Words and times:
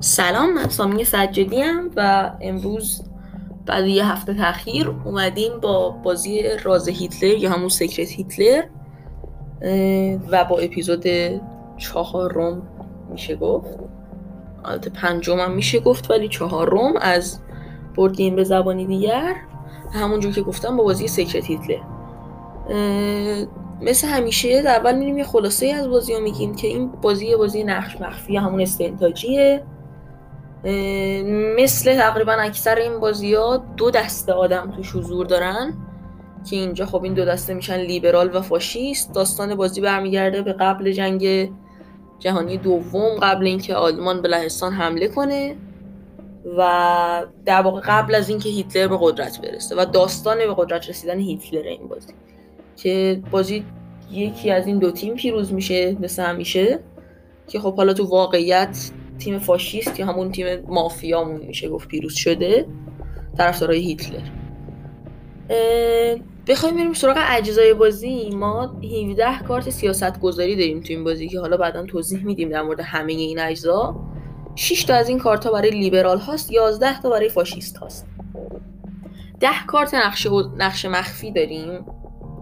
سلام 0.00 0.54
من 0.54 0.68
سامی 0.68 1.04
سجادی‌ام 1.04 1.90
و 1.96 2.30
امروز 2.40 3.02
بعد 3.66 3.86
یه 3.86 4.06
هفته 4.12 4.34
تاخیر 4.34 4.94
اومدیم 5.04 5.60
با 5.60 5.90
بازی 5.90 6.42
راز 6.62 6.88
هیتلر 6.88 7.38
یا 7.38 7.50
همون 7.50 7.68
Secret 7.68 8.08
Hitler 8.08 8.62
و 10.30 10.44
با 10.44 10.58
اپیزود 10.58 11.04
چهارم 11.76 12.62
میشه 13.10 13.36
گفت. 13.36 13.78
البته 14.64 14.90
پنجم 14.90 15.38
هم 15.38 15.52
میشه 15.52 15.80
گفت 15.80 16.10
ولی 16.10 16.28
چهارم 16.28 16.96
از 17.00 17.38
board 17.94 18.16
game 18.16 18.36
به 18.36 18.44
زبانی 18.44 18.86
دیگر. 18.86 19.34
همونجور 19.92 20.32
که 20.32 20.42
گفتم 20.42 20.76
با 20.76 20.84
بازی 20.84 21.08
Secret 21.08 21.44
Hitler. 21.44 21.80
مثل 23.82 24.08
همیشه 24.08 24.62
در 24.62 24.76
اول 24.76 24.98
میریم 24.98 25.18
یه 25.18 25.24
خلاصه 25.24 25.66
از 25.66 25.88
بازی 25.88 26.12
ها 26.12 26.20
میگیم 26.20 26.54
که 26.54 26.66
این 26.66 26.90
بازی 27.02 27.36
بازی 27.36 27.64
نقش 27.64 28.00
مخفی 28.00 28.36
همون 28.36 28.60
استنتاجیه. 28.60 29.62
مثل 31.56 31.96
تقریبا 31.96 32.32
اکثر 32.32 32.74
این 32.74 33.00
بازی 33.00 33.34
ها 33.34 33.56
دو 33.76 33.90
دسته 33.90 34.32
آدم 34.32 34.72
توش 34.76 34.92
حضور 34.96 35.26
دارن 35.26 35.74
که 36.50 36.56
اینجا 36.56 36.86
خب 36.86 37.04
این 37.04 37.14
دو 37.14 37.24
دسته 37.24 37.54
میشن 37.54 37.76
لیبرال 37.76 38.36
و 38.36 38.40
فاشیست. 38.40 39.14
داستان 39.14 39.54
بازی 39.54 39.80
برمیگرده 39.80 40.42
به 40.42 40.52
قبل 40.52 40.92
جنگ 40.92 41.52
جهانی 42.18 42.56
دوم 42.56 43.18
قبل 43.22 43.46
اینکه 43.46 43.74
آلمان 43.74 44.22
به 44.22 44.28
لهستان 44.28 44.72
حمله 44.72 45.08
کنه 45.08 45.56
و 46.58 47.26
در 47.44 47.62
واقع 47.62 47.80
قبل 47.84 48.14
از 48.14 48.28
اینکه 48.28 48.48
هیتلر 48.48 48.88
به 48.88 48.98
قدرت 49.00 49.40
برسه 49.40 49.76
و 49.76 49.84
داستان 49.84 50.38
به 50.38 50.54
قدرت 50.56 50.88
رسیدن 50.88 51.18
هیتلر 51.18 51.62
این 51.62 51.88
بازی. 51.88 52.12
که 52.76 53.22
بازی 53.30 53.64
یکی 54.10 54.50
از 54.50 54.66
این 54.66 54.78
دو 54.78 54.90
تیم 54.90 55.14
پیروز 55.14 55.52
میشه 55.52 55.96
مثل 56.00 56.22
همیشه. 56.22 56.78
که 57.48 57.60
خب 57.60 57.76
حالا 57.76 57.92
تو 57.92 58.04
واقعیت 58.04 58.90
تیم 59.20 59.38
فاشیست 59.38 60.00
یا 60.00 60.06
همون 60.06 60.32
تیم 60.32 60.46
مافیامون 60.68 61.40
میشه 61.40 61.68
گفت 61.68 61.88
پیروز 61.88 62.14
شده؟ 62.14 62.66
طرفدارای 63.38 63.80
هیتلر. 63.80 64.28
بخوایم 66.48 66.76
بریم 66.76 66.92
سراغ 66.92 67.16
اجزای 67.28 67.74
بازی. 67.74 68.30
ما 68.30 68.80
17 69.10 69.42
کارت 69.48 69.70
سیاست 69.70 70.20
گذاری 70.20 70.56
داریم 70.56 70.80
تو 70.80 70.92
این 70.92 71.04
بازی 71.04 71.28
که 71.28 71.40
حالا 71.40 71.56
بعدا 71.56 71.86
توضیح 71.86 72.24
میدیم 72.24 72.48
در 72.48 72.62
مورد 72.62 72.80
همه 72.80 73.12
این 73.12 73.38
اجزا. 73.38 73.96
6 74.54 74.84
تا 74.84 74.94
از 74.94 75.08
این 75.08 75.18
کارت 75.18 75.44
ها 75.46 75.52
برای 75.52 75.70
لیبرال 75.70 76.18
هاست 76.18 76.52
11 76.52 77.00
تا 77.00 77.10
برای 77.10 77.28
فاشیست 77.28 77.76
هاست. 77.76 78.06
10 79.40 79.48
کارت 79.66 79.94
نقشه, 79.94 80.30
نقشه 80.56 80.88
مخفی 80.88 81.32
داریم. 81.32 81.84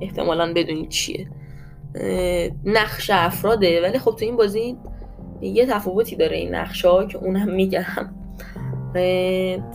احتمالا 0.00 0.52
بدونید 0.52 0.88
چیه. 0.88 1.28
نقش 2.64 3.10
افراده 3.14 3.82
ولی 3.82 3.98
خب 3.98 4.16
تو 4.18 4.24
این 4.24 4.36
بازی 4.36 4.76
یه 5.40 5.66
تفاوتی 5.66 6.16
داره 6.16 6.36
این 6.36 6.54
نقشه 6.54 7.06
که 7.06 7.18
اونم 7.18 7.48
میگم. 7.48 8.10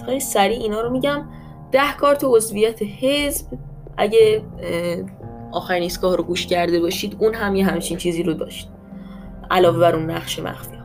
خیلی 0.05 0.19
سریع 0.19 0.59
اینا 0.61 0.81
رو 0.81 0.89
میگم. 0.89 1.29
ده 1.71 1.93
کارت 1.99 2.23
عضویت 2.23 2.81
حزب. 2.81 3.47
اگه 3.97 4.41
آخرین 5.51 5.83
ایستگاه 5.83 6.15
رو 6.17 6.23
گوش 6.23 6.47
کرده 6.47 6.79
باشید 6.79 7.17
اون 7.19 7.33
هم 7.33 7.55
یه 7.55 7.65
همچین 7.65 7.97
چیزی 7.97 8.23
رو 8.23 8.33
داشت. 8.33 8.69
علاوه 9.51 9.79
بر 9.79 9.95
اون 9.95 10.11
نقش 10.11 10.39
مخفی 10.39 10.75
ها. 10.75 10.83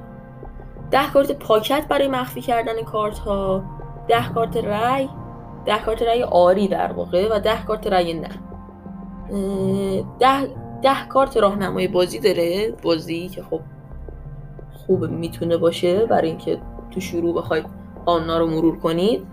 ده 0.90 1.10
کارت 1.12 1.32
پاکت 1.32 1.88
برای 1.88 2.08
مخفی 2.08 2.40
کردن 2.40 2.82
کارت 2.82 3.18
ها. 3.18 3.64
ده 4.08 4.28
کارت 4.34 4.56
رای 4.56 5.08
ده 5.66 5.78
کارت 5.78 6.02
رای 6.02 6.22
آری 6.22 6.68
در 6.68 6.92
واقع 6.92 7.28
و 7.36 7.40
ده 7.40 7.62
کارت 7.62 7.86
رای 7.86 8.14
نه. 8.14 8.28
ده, 10.18 10.46
ده 10.82 11.06
کارت 11.08 11.36
راهنمای 11.36 11.88
بازی 11.88 12.18
داره. 12.18 12.74
بازی 12.82 13.28
که 13.28 13.42
خب 13.42 13.60
خوب 14.88 15.04
می‌تونه 15.04 15.56
باشه 15.56 16.06
برای 16.06 16.28
اینکه 16.28 16.58
تو 16.90 17.00
شروع 17.00 17.34
بخواید 17.34 17.64
آنها 18.06 18.38
رو 18.38 18.46
مرور 18.46 18.78
کنید. 18.78 19.26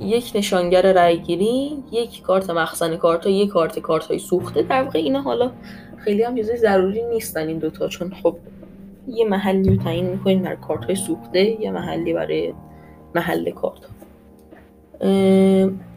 یک 0.00 0.32
نشانگر 0.34 0.92
رایگیری 0.92 1.82
یک 1.92 2.22
کارت 2.22 2.50
مخزن 2.50 2.96
کارت 2.96 3.24
ها 3.24 3.30
یک 3.30 3.48
کارت 3.48 3.78
کارت 3.78 4.04
های 4.04 4.18
سوخته. 4.18 4.62
در 4.62 4.82
واقع 4.82 4.98
اینا 4.98 5.20
حالا 5.20 5.50
خیلی 5.96 6.22
هم 6.22 6.36
چیزای 6.36 6.56
ضروری 6.56 7.02
نیستن 7.02 7.48
این 7.48 7.58
دوتا 7.58 7.88
چون 7.88 8.12
خب 8.22 8.36
یه 9.08 9.24
محلی 9.24 9.76
رو 9.76 9.82
تعیین 9.82 10.06
می‌کنید 10.06 10.42
برای 10.42 10.56
کارت 10.56 10.84
های 10.84 10.94
سوخته 10.94 11.60
یه 11.60 11.70
محلی 11.70 12.12
برای 12.12 12.54
محل 13.14 13.50
کارت. 13.50 13.80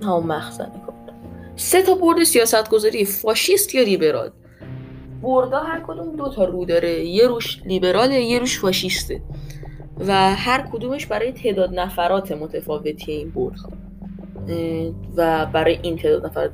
ها 0.03 0.19
مخزن 0.19 0.72
کارت. 0.85 1.18
سه 1.56 1.81
تا 1.81 1.95
برد 1.95 2.24
سیاست 2.24 2.69
گذاری 2.69 3.06
فاشیست 3.06 3.75
یا 3.75 3.84
لیبرال؟ 3.84 4.31
بردا 5.27 5.59
هر 5.59 5.83
کدوم 5.88 6.15
دو 6.15 6.29
تا 6.29 6.45
رو 6.45 6.65
داره. 6.65 7.05
یه 7.05 7.27
روش 7.27 7.61
لیبراله 7.65 8.21
یه 8.21 8.39
روش 8.39 8.59
فاشیسته. 8.59 9.21
و 9.99 10.35
هر 10.35 10.61
کدومش 10.71 11.05
برای 11.05 11.31
تعداد 11.31 11.79
نفرات 11.79 12.31
متفاوتی 12.31 13.11
این 13.11 13.31
برد 13.31 13.59
و 15.15 15.45
برای 15.45 15.79
این 15.81 15.95
تعداد 15.95 16.25
نفرات. 16.25 16.51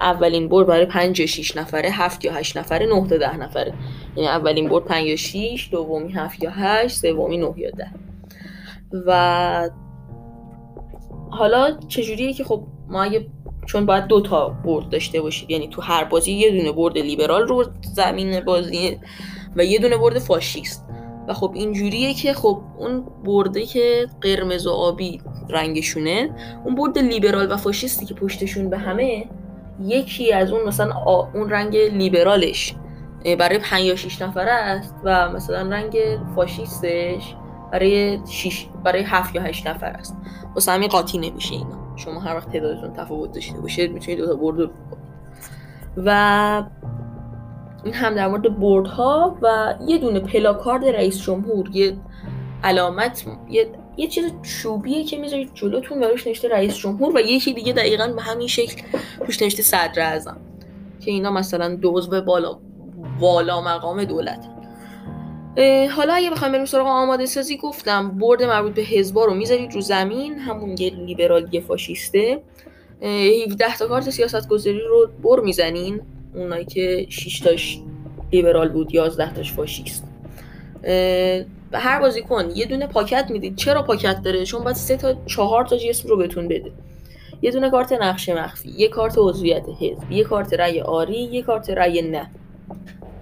اولین 0.00 0.48
برد 0.48 0.66
برای 0.66 0.86
5 0.86 1.20
یا 1.20 1.26
6 1.26 1.56
نفره 1.56 1.90
7 1.90 2.24
یا 2.24 2.32
8 2.32 2.56
نفره 2.56 2.86
9 2.86 3.08
تا 3.08 3.16
10 3.16 3.36
نفره. 3.36 3.74
یعنی 4.16 4.28
اولین 4.28 4.68
برد 4.68 4.84
5 4.84 5.06
یا 5.06 5.16
6 5.16 5.68
دومی 5.72 6.12
7 6.12 6.42
یا 6.42 6.50
8 6.50 6.96
سومی 6.96 7.38
9 7.38 7.54
یا 7.56 7.70
10 7.70 7.90
و 9.06 9.70
حالا 11.30 11.78
چجوریه 11.88 12.32
که 12.32 12.44
خب 12.44 12.62
ما 12.88 13.02
اگه 13.02 13.26
چون 13.72 13.86
باید 13.86 14.04
دو 14.04 14.20
تا 14.20 14.48
برد 14.48 14.88
داشته 14.88 15.20
باشید. 15.20 15.50
یعنی 15.50 15.68
تو 15.68 15.82
هر 15.82 16.04
بازی 16.04 16.32
یه 16.32 16.50
دونه 16.50 16.72
برد 16.72 16.98
لیبرال 16.98 17.48
رو 17.48 17.64
زمین 17.82 18.40
بازی 18.40 18.98
و 19.56 19.64
یه 19.64 19.78
دونه 19.78 19.96
برد 19.96 20.18
فاشیست. 20.18 20.84
و 21.28 21.34
خب 21.34 21.52
اینجوریه 21.54 22.14
که 22.14 22.34
خب 22.34 22.60
اون 22.78 23.04
برده 23.24 23.66
که 23.66 24.06
قرمز 24.20 24.66
و 24.66 24.70
آبی 24.70 25.20
رنگشونه 25.48 26.30
اون 26.64 26.74
برد 26.74 26.98
لیبرال 26.98 27.52
و 27.52 27.56
فاشیستی 27.56 28.06
که 28.06 28.14
پشتشون 28.14 28.70
به 28.70 28.78
همه 28.78 29.24
یکی 29.80 30.32
از 30.32 30.52
اون 30.52 30.64
مثلا 30.64 30.94
اون 31.34 31.50
رنگ 31.50 31.76
لیبرالش 31.76 32.74
برای 33.38 33.58
5 33.58 33.84
یا 33.84 33.96
6 33.96 34.22
نفره 34.22 34.52
است 34.52 34.94
و 35.04 35.28
مثلا 35.28 35.68
رنگ 35.70 35.96
فاشیستش 36.36 37.34
برای 37.72 38.18
6 38.28 38.66
برای 38.84 39.02
7 39.02 39.34
یا 39.34 39.42
8 39.42 39.66
نفر 39.66 39.86
است. 39.86 40.16
واسه 40.54 40.72
همین 40.72 40.88
قاطی 40.88 41.18
نمیشه 41.18 41.52
اینا. 41.52 41.79
شما 42.04 42.20
هر 42.20 42.36
وقت 42.36 42.52
تعدادتون 42.52 42.92
تفاوت 42.92 43.32
داشته 43.32 43.58
باشه 43.58 43.86
می‌تونید 43.86 44.20
دو 44.20 44.26
تا 44.26 44.34
برد 44.34 44.70
و 45.96 46.62
این 47.84 47.94
هم 47.94 48.14
در 48.14 48.28
مورد 48.28 48.60
برد 48.60 48.86
ها 48.86 49.38
و 49.42 49.74
یه 49.86 49.98
دونه 49.98 50.20
پلاکارد 50.20 50.84
رئیس 50.84 51.22
جمهور 51.22 51.76
یه 51.76 51.96
علامت 52.64 53.24
یه, 53.50 53.68
یه 53.96 54.08
چیز 54.08 54.32
چوبیه 54.42 55.04
که 55.04 55.18
می‌ذارید 55.18 55.50
جلوتون 55.54 55.98
و 55.98 56.04
روش 56.04 56.26
نوشته 56.26 56.48
رئیس 56.48 56.76
جمهور 56.76 57.16
و 57.16 57.20
یکی 57.20 57.52
دیگه 57.52 57.72
دقیقا 57.72 58.08
به 58.16 58.22
همین 58.22 58.48
شکل 58.48 58.82
روش 59.20 59.42
نوشته 59.42 59.62
صدر 59.62 60.02
اعظم 60.02 60.36
که 61.00 61.10
اینا 61.10 61.30
مثلا 61.30 61.74
دوز 61.74 62.10
بالا 62.10 62.58
والا 63.20 63.60
مقام 63.60 64.04
دولت. 64.04 64.59
حالا 65.96 66.14
اگه 66.14 66.30
بخوایم 66.30 66.52
بریم 66.52 66.64
سراغ 66.64 66.86
آماده 66.86 67.26
سازی 67.26 67.56
گفتم 67.56 68.18
برد 68.18 68.42
مربوط 68.42 68.72
به 68.72 68.82
حزبا 68.82 69.24
رو 69.24 69.34
می‌ذارید 69.34 69.74
رو 69.74 69.80
زمین 69.80 70.38
همون 70.38 70.76
یه 70.78 70.90
لیبرالی 70.90 71.60
فاشیسته. 71.60 72.42
17 73.46 73.76
تا 73.78 73.86
کارت 73.86 74.10
سیاست 74.10 74.48
گذاری 74.48 74.80
رو 74.80 75.08
بر 75.22 75.40
می‌زنین 75.40 76.00
اونایی 76.34 76.64
که 76.64 77.06
6 77.08 77.40
تاش 77.40 77.80
لیبرال 78.32 78.68
بود 78.68 78.94
11 78.94 79.34
تاش 79.34 79.52
فاشیست. 79.52 80.04
به 80.82 81.78
هر 81.78 82.00
بازیکن 82.00 82.50
یه 82.54 82.66
دونه 82.66 82.86
پاکت 82.86 83.30
می‌دید. 83.30 83.56
چرا 83.56 83.82
پاکت 83.82 84.22
داره؟ 84.22 84.44
چون 84.44 84.64
باید 84.64 84.76
سه 84.76 84.96
تا 84.96 85.14
چهار 85.26 85.64
تا 85.64 85.76
جسم 85.76 86.08
رو 86.08 86.16
بهتون 86.16 86.48
بده. 86.48 86.72
یه 87.42 87.50
دونه 87.50 87.70
کارت 87.70 87.92
نقشه 87.92 88.42
مخفی 88.42 88.70
یه 88.76 88.88
کارت 88.88 89.14
عضویت 89.18 89.64
حزب 89.80 90.12
یه 90.12 90.24
کارت 90.24 90.54
رأی 90.54 90.80
آری 90.80 91.18
یه 91.18 91.42
کارت 91.42 91.70
رأی 91.70 92.02
نه. 92.02 92.30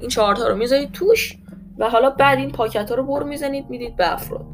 این 0.00 0.08
چهار 0.08 0.36
تا 0.36 0.48
رو 0.48 0.56
می‌ذارید 0.56 0.92
توش. 0.92 1.36
و 1.78 1.90
حالا 1.90 2.10
بعد 2.10 2.38
این 2.38 2.50
پاکت 2.50 2.90
ها 2.90 2.96
رو 2.96 3.02
برو 3.02 3.26
می‌زنید 3.26 3.70
می‌دید 3.70 3.96
به 3.96 4.12
افراد. 4.12 4.46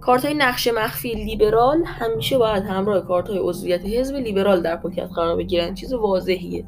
کارت 0.00 0.24
های 0.24 0.34
نقش 0.34 0.68
مخفی 0.68 1.14
لیبرال 1.14 1.84
همیشه 1.84 2.38
باید 2.38 2.64
همراه 2.64 3.00
کارت 3.00 3.28
های 3.28 3.38
عضویت 3.38 3.86
حزب 3.86 4.14
لیبرال 4.14 4.62
در 4.62 4.76
پاکت 4.76 5.08
قرار 5.14 5.36
بگیرن. 5.36 5.74
چیز 5.74 5.92
واضحیه. 5.92 6.64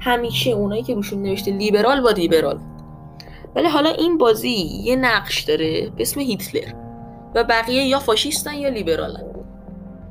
همیشه 0.00 0.50
اونایی 0.50 0.82
که 0.82 0.94
روشون 0.94 1.22
نوشته 1.22 1.50
لیبرال 1.50 2.00
با 2.00 2.10
لیبرال. 2.10 2.58
ولی 3.54 3.68
حالا 3.68 3.90
این 3.90 4.18
بازی 4.18 4.48
یه 4.84 4.96
نقش 4.96 5.40
داره 5.40 5.90
به 5.96 6.02
اسم 6.02 6.20
هیتلر. 6.20 6.72
و 7.34 7.44
بقیه 7.44 7.82
یا 7.82 7.98
فاشیستن 7.98 8.54
یا 8.54 8.68
لیبرالن. 8.68 9.24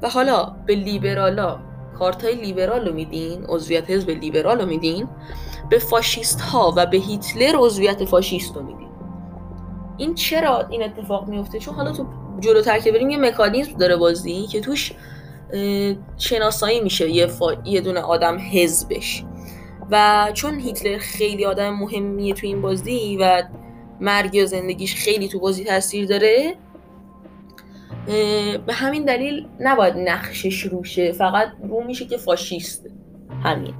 و 0.01 0.09
حالا 0.09 0.55
به 0.65 0.75
لیبرالا 0.75 1.59
کارت 1.99 2.23
های 2.23 2.35
لیبرال 2.35 2.88
رو 2.88 2.94
میدین 2.94 3.45
عضویت 3.49 3.89
حزب 3.89 4.09
لیبرال 4.09 4.61
رو 4.61 4.65
میدین 4.65 5.07
به 5.69 5.79
فاشیست 5.79 6.41
ها 6.41 6.73
و 6.77 6.85
به 6.85 6.97
هیتلر 6.97 7.55
عضویت 7.57 8.05
فاشیست 8.05 8.55
رو 8.55 8.63
میدین. 8.63 8.86
این 9.97 10.15
چرا 10.15 10.67
این 10.69 10.83
اتفاق 10.83 11.27
میفته؟ 11.27 11.59
چون 11.59 11.73
حالا 11.73 11.91
تو 11.91 12.05
جلوتر 12.39 12.79
که 12.79 12.91
بریم 12.91 13.09
یه 13.09 13.17
مکانیزم 13.17 13.77
داره 13.77 13.95
بازی 13.95 14.47
که 14.47 14.61
توش 14.61 14.94
شناسایی 16.17 16.81
میشه 16.81 17.09
یه, 17.09 17.27
یه 17.65 17.81
دونه 17.81 17.99
آدم 17.99 18.38
حزبش. 18.51 19.23
و 19.91 20.27
چون 20.33 20.59
هیتلر 20.59 20.97
خیلی 20.97 21.45
آدم 21.45 21.69
مهمیه 21.69 22.33
تو 22.33 22.47
این 22.47 22.61
بازی 22.61 23.17
و 23.21 23.44
مرگ 24.01 24.35
یا 24.35 24.45
زندگیش 24.45 24.95
خیلی 24.95 25.27
تو 25.27 25.39
بازی 25.39 25.63
تاثیر 25.63 26.07
داره 26.07 26.55
به 28.65 28.73
همین 28.73 29.05
دلیل 29.05 29.47
نباید 29.59 29.97
نقشش 29.97 30.61
روشه 30.61 31.11
فقط 31.11 31.47
رو 31.69 31.83
میشه 31.83 32.05
که 32.05 32.17
فاشیست. 32.17 32.89
همین. 33.44 33.73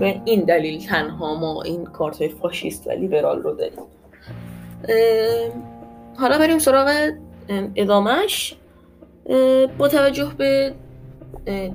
به 0.00 0.20
این 0.24 0.40
دلیل 0.40 0.86
تنها 0.86 1.34
ما 1.40 1.62
این 1.62 1.84
کارت 1.84 2.28
فاشیست 2.28 2.86
و 2.86 2.90
لیبرال 2.90 3.42
رو 3.42 3.54
داریم. 3.54 3.78
حالا 6.18 6.38
بریم 6.38 6.58
سراغ 6.58 7.10
ادامهش 7.76 8.56
با 9.78 9.88
توجه 9.88 10.32
به 10.38 10.74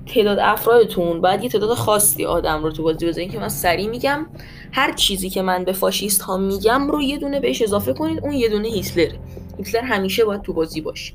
تعداد 0.05 0.39
افرادتون 0.39 1.21
باید 1.21 1.43
یه 1.43 1.49
تعداد 1.49 1.73
خاصی 1.73 2.25
آدم 2.25 2.63
رو 2.63 2.71
تو 2.71 2.83
بازی 2.83 3.05
بذارین 3.05 3.31
که 3.31 3.39
من 3.39 3.49
سریع 3.49 3.89
میگم. 3.89 4.27
هر 4.71 4.93
چیزی 4.93 5.29
که 5.29 5.41
من 5.41 5.63
به 5.63 5.71
فاشیست 5.71 6.21
ها 6.21 6.37
میگم 6.37 6.87
رو 6.87 7.01
یه 7.01 7.17
دونه 7.17 7.39
بهش 7.39 7.61
اضافه 7.61 7.93
کنید 7.93 8.19
اون 8.23 8.33
یه 8.33 8.49
دونه 8.49 8.67
هیتلر. 8.67 9.11
هیتلر 9.57 9.81
همیشه 9.81 10.25
باید 10.25 10.41
تو 10.41 10.53
بازی 10.53 10.81
باشه. 10.81 11.13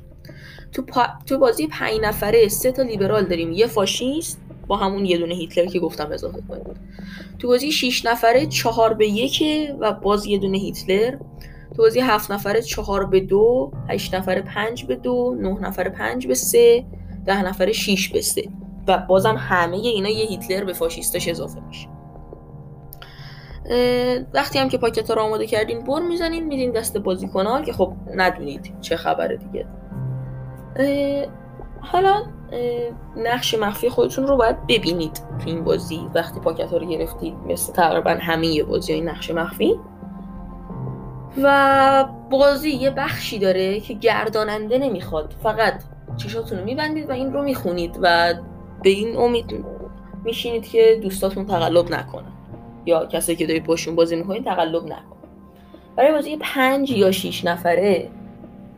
تو, 0.71 0.83
تو 1.25 1.37
بازی 1.37 1.67
پنج 1.67 1.99
نفره 2.01 2.47
سه 2.47 2.71
تا 2.71 2.81
لیبرال 2.81 3.25
داریم. 3.25 3.51
یه 3.51 3.67
فاشیست 3.67 4.41
با 4.67 4.77
همون 4.77 5.05
یه 5.05 5.17
دونه 5.17 5.35
هیتلر 5.35 5.65
که 5.65 5.79
گفتم 5.79 6.11
اضافه 6.11 6.39
کنید 6.49 6.77
تو 7.39 7.47
بازی 7.47 7.71
6 7.71 8.05
نفره 8.05 8.45
چهار 8.45 8.93
به 8.93 9.07
یکه 9.07 9.75
و 9.79 9.93
باز 9.93 10.25
یه 10.25 10.37
دونه 10.37 10.57
هیتلر. 10.57 11.17
تو 11.77 11.83
بازی 11.83 11.99
هفت 11.99 12.31
نفره 12.31 12.61
چهار 12.61 13.05
به 13.05 13.19
دو 13.19 13.71
هشت 13.89 14.15
نفره 14.15 14.41
پنج 14.41 14.85
به 14.85 14.95
دو 14.95 15.35
نه 15.39 15.59
نفره 15.61 15.89
پنج 15.89 16.27
به 16.27 16.33
سه 16.33 16.85
ده 17.25 17.41
نفره 17.41 17.71
شیش 17.71 18.09
به 18.09 18.21
سه. 18.21 18.43
و 18.87 18.97
بازم 18.97 19.35
همه 19.37 19.77
اینا 19.77 20.09
یه 20.09 20.25
هیتلر 20.25 20.63
به 20.63 20.73
فاشیستاش 20.73 21.27
اضافه 21.27 21.59
میشه. 21.67 21.87
وقتی 24.33 24.59
هم 24.59 24.69
که 24.69 24.77
پاکت 24.77 25.11
رو 25.11 25.21
آماده 25.21 25.47
کردین 25.47 25.83
بر 25.83 25.99
می‌زنین 25.99 26.43
میدین 26.43 26.71
دست 26.71 26.97
بازیکنها 26.97 27.61
که 27.61 27.73
خب 27.73 27.93
ندونید 28.15 28.73
چه 28.81 28.97
خبره 28.97 29.37
دیگه. 29.37 29.65
حالا 31.81 32.23
نقش 33.17 33.55
مخفی 33.55 33.89
خودتون 33.89 34.27
رو 34.27 34.37
باید 34.37 34.67
ببینید 34.67 35.13
تو 35.13 35.49
این 35.49 35.63
بازی. 35.63 36.09
وقتی 36.15 36.39
پاکت 36.39 36.71
ها 36.71 36.77
رو 36.77 36.87
گرفتید 36.87 37.33
مثل 37.47 37.73
تقریبا 37.73 38.17
همه 38.21 38.63
بازی 38.63 38.93
های 38.93 39.01
نقش 39.01 39.31
مخفی. 39.31 39.79
و 41.43 42.05
بازی 42.29 42.69
یه 42.69 42.89
بخشی 42.89 43.39
داره 43.39 43.79
که 43.79 43.93
گرداننده 43.93 44.77
نمی‌خواد. 44.77 45.35
فقط 45.43 45.83
چشاتون 46.17 46.57
رو 46.57 46.65
میبندید 46.65 47.09
و 47.09 47.11
این 47.11 47.33
رو 47.33 47.43
می‌خونید 47.43 47.99
و 48.01 48.33
به 48.83 48.89
این 48.89 49.17
امید 49.17 49.65
میشینید 50.23 50.67
که 50.67 50.99
دوستاتون 51.01 51.45
تقلب 51.45 51.91
نکنن. 51.91 52.31
یا 52.85 53.05
کسایی 53.05 53.37
که 53.37 53.47
دارید 53.47 53.65
باشون 53.65 53.95
بازی 53.95 54.15
می‌کنید 54.15 54.45
تقلب 54.45 54.83
نکنن. 54.83 55.17
برای 55.95 56.11
بازی 56.11 56.37
پنج 56.37 56.91
یا 56.91 57.11
شیش 57.11 57.45
نفره 57.45 58.09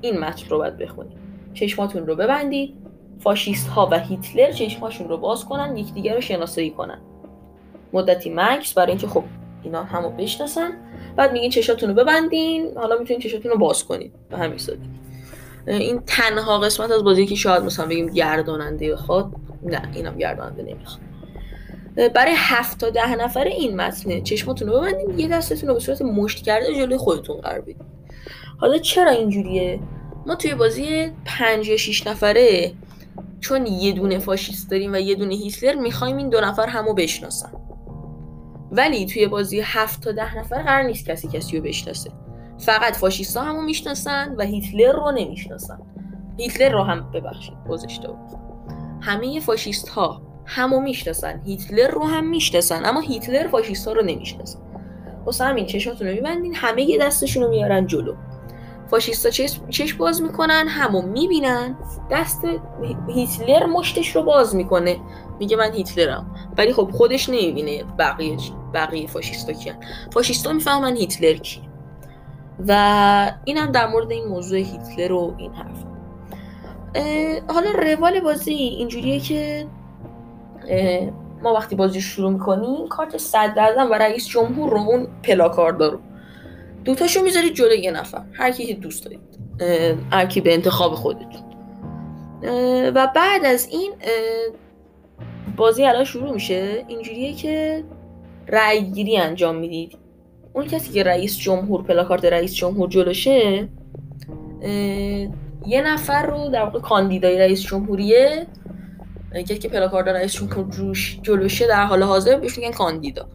این 0.01 0.19
متن 0.19 0.49
رو 0.49 0.57
باید 0.57 0.77
بخونید. 0.77 1.17
چشماتون 1.53 2.07
رو 2.07 2.15
ببندید. 2.15 2.75
فاشیست 3.19 3.67
ها 3.67 3.87
و 3.91 3.99
هیتلر 3.99 4.51
چشماشون 4.51 5.09
رو 5.09 5.17
باز 5.17 5.45
کنن 5.45 5.77
یکدیگر 5.77 6.15
رو 6.15 6.21
شناسایی 6.21 6.69
کنن. 6.69 7.01
مدتی 7.93 8.33
مکس 8.35 8.73
برای 8.73 8.89
اینکه 8.89 9.07
خب 9.07 9.23
اینا 9.63 9.83
همو 9.83 10.09
بشناسن. 10.09 10.71
بعد 11.15 11.31
میگین 11.31 11.49
چشاتون 11.49 11.89
رو 11.89 11.95
ببندین 11.95 12.71
حالا 12.75 12.97
می‌تونین 12.97 13.21
چشاتون 13.21 13.51
رو 13.51 13.57
باز 13.57 13.85
کنید 13.85 14.11
به 14.29 14.37
همین 14.37 14.57
سادگی 14.57 14.89
این 15.67 15.99
تنها 16.07 16.59
قسمت 16.59 16.91
از 16.91 17.03
بازی 17.03 17.25
که 17.25 17.35
شاید 17.35 17.63
مثلا 17.63 17.85
بگیم 17.85 18.09
گرداننده 18.09 18.91
بخواد 18.91 19.31
نه 19.63 19.81
اینم 19.93 20.17
گرداننده 20.17 20.63
نمی‌خواد. 20.63 21.01
برای 22.13 22.33
هفت 22.37 22.77
تا 22.79 22.89
ده 22.89 23.15
نفر 23.15 23.43
این 23.43 23.75
متنه 23.75 24.21
چشماتون 24.21 24.67
رو 24.67 24.79
ببندین 24.79 25.19
یه 25.19 25.27
دستتون 25.27 25.69
رو 25.69 25.73
به 25.73 25.79
صورت 25.79 26.01
مشت 26.01 26.43
کرده 26.43 26.75
جلوی 26.75 26.97
خودتون 26.97 27.41
قرار 27.41 27.61
بدین. 27.61 27.75
حالا 28.57 28.77
چرا 28.77 29.11
اینجوریه؟ 29.11 29.79
ما 30.25 30.35
توی 30.35 30.55
بازی 30.55 31.11
پنج 31.25 31.67
یا 31.67 31.77
شیش 31.77 32.07
نفره 32.07 32.71
چون 33.39 33.65
یه 33.65 33.91
دونه 33.91 34.19
فاشیست 34.19 34.71
داریم 34.71 34.93
و 34.93 34.97
یه 34.97 35.15
دونه 35.15 35.35
هیتلر 35.35 35.75
می‌خوایم 35.75 36.17
این 36.17 36.29
دو 36.29 36.41
نفر 36.41 36.67
همو 36.67 36.93
بشناسن. 36.93 37.51
ولی 38.71 39.05
توی 39.05 39.27
بازی 39.27 39.61
هفت 39.63 40.03
تا 40.03 40.11
ده 40.11 40.37
نفر 40.37 40.63
قرار 40.63 40.83
نیست 40.83 41.05
کسی 41.05 41.27
کسی 41.27 41.57
رو 41.57 41.63
بشناسه. 41.63 42.11
فقط 42.57 42.95
فاشیستا 42.95 43.41
همو 43.41 43.61
می‌شناسن 43.61 44.35
و 44.37 44.43
هیتلر 44.43 44.91
رو 44.91 45.11
نمی‌شناسن. 45.11 45.79
هیتلر 46.37 46.69
رو 46.69 46.83
هم 46.83 47.11
ببخشید 47.11 47.63
بود 47.63 47.79
همه 49.01 49.39
فاشیست 49.39 49.87
ها 49.87 50.21
همو 50.45 50.79
می‌شناسن 50.79 51.41
هیتلر 51.45 51.87
رو 51.87 52.03
هم 52.03 52.29
می‌شناسن 52.29 52.85
اما 52.85 52.99
هیتلر 52.99 53.47
فاشیست 53.47 53.87
ها 53.87 53.93
رو 53.93 54.01
نمی‌شناسن. 54.01 54.59
واسه 55.25 55.45
همین 55.45 55.65
چشاتون 55.65 56.07
رو 56.07 56.13
میبندین 56.13 56.55
همه 56.55 56.81
یه 56.81 56.97
دستشون 56.97 57.43
رو 57.43 57.49
میارن 57.49 57.87
جلو. 57.87 58.15
فاشیستا 58.87 59.29
چشم 59.69 59.97
باز 59.97 60.21
می‌کنن 60.21 60.67
همو 60.67 61.01
می‌بینن 61.01 61.77
دست 62.11 62.45
هیتلر 63.07 63.65
مشتش 63.65 64.15
رو 64.15 64.23
باز 64.23 64.55
می‌کنه. 64.55 64.97
میگه 65.39 65.57
من 65.57 65.73
هیتلرم. 65.73 66.35
ولی 66.57 66.73
خب 66.73 66.89
خودش 66.93 67.29
نمی‌بینه 67.29 67.83
بقیه 67.83 68.37
بقیه 68.73 69.07
فاشیستا 69.07 69.53
کیان 69.53 69.75
فاشیستا 70.13 70.53
می‌فهمن 70.53 70.95
هیتلر 70.95 71.33
کی 71.33 71.61
و 72.67 73.31
اینم 73.45 73.71
در 73.71 73.87
مورد 73.87 74.11
این 74.11 74.25
موضوع 74.25 74.57
هیتلر 74.57 75.11
و 75.11 75.35
این 75.37 75.51
حرف. 75.53 75.83
حالا 77.47 77.71
روال 77.71 78.19
بازی 78.19 78.53
اینجوریه 78.53 79.19
که 79.19 79.67
ما 81.43 81.53
وقتی 81.53 81.75
بازی 81.75 82.01
شروع 82.01 82.31
می‌کنیم 82.31 82.87
کارت 82.87 83.17
صد 83.17 83.53
و 83.91 83.93
رئیس 83.93 84.27
جمهور 84.27 84.69
رو 84.69 84.77
اون 84.77 85.07
پلاکارد 85.23 85.83
رو 85.83 85.99
دوتاشو 86.85 87.23
می‌ذارید 87.23 87.53
جلو 87.53 87.73
یه 87.73 87.91
نفر. 87.91 88.21
هر 88.33 88.51
کی 88.51 88.73
دوست 88.73 89.05
دارید. 89.05 89.19
هر 90.11 90.25
کی 90.25 90.41
به 90.41 90.53
انتخاب 90.53 90.93
خودتون. 90.93 91.43
و 92.95 93.07
بعد 93.15 93.45
از 93.45 93.67
این 93.67 93.93
بازی 95.57 95.85
الان 95.85 96.03
شروع 96.03 96.33
میشه. 96.33 96.85
اینجوریه 96.87 97.33
که 97.33 97.83
رأی 98.49 98.81
گیری 98.81 99.17
انجام 99.17 99.55
می‌دید 99.55 99.97
اون 100.53 100.67
کسی 100.67 100.91
که 100.91 101.03
رئیس 101.03 101.37
جمهور 101.37 101.83
پلاکارد 101.83 102.25
رئیس 102.25 102.53
جمهور 102.53 102.89
جلوشه 102.89 103.67
یه 105.65 105.81
نفر 105.81 106.25
رو 106.25 106.49
در 106.49 106.63
واقع 106.63 106.79
کاندیدای 106.79 107.39
رئیس 107.39 107.61
جمهوریه 107.61 108.47
کسی 109.33 109.57
که 109.57 109.69
پلاکارد 109.69 110.09
رئیس 110.09 110.33
جمهور 110.33 110.97
جلوشه 111.21 111.67
در 111.67 111.85
حال 111.85 112.03
حاضر 112.03 112.39
بهش 112.39 112.57
میگن 112.57 112.71
کاندیدا. 112.71 113.25